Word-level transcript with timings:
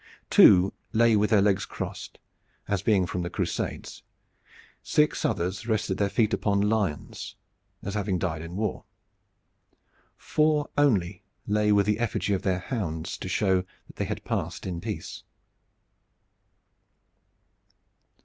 Two 0.31 0.73
lay 0.93 1.15
with 1.15 1.29
their 1.29 1.43
legs 1.43 1.63
crossed, 1.67 2.17
as 2.67 2.81
being 2.81 3.05
from 3.05 3.21
the 3.21 3.29
Crusades. 3.29 4.01
Six 4.81 5.23
others 5.23 5.67
rested 5.67 5.97
their 5.99 6.09
feet 6.09 6.33
upon 6.33 6.59
lions, 6.59 7.35
as 7.83 7.93
having 7.93 8.17
died 8.17 8.41
in 8.41 8.55
war. 8.55 8.85
Four 10.17 10.71
only 10.75 11.21
lay 11.45 11.71
with 11.71 11.85
the 11.85 11.99
effigy 11.99 12.33
of 12.33 12.41
their 12.41 12.57
hounds 12.61 13.15
to 13.19 13.29
show 13.29 13.61
that 13.85 13.97
they 13.97 14.05
had 14.05 14.25
passed 14.25 14.65
in 14.65 14.81
peace. 14.81 15.21